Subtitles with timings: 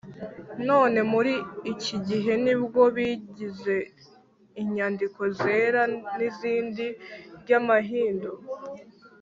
[0.67, 1.33] none muri
[1.73, 3.75] iki gihe ni byo bigize
[4.61, 5.81] inyandiko zera
[6.35, 6.87] z’idini
[7.41, 8.31] ry’abahindu.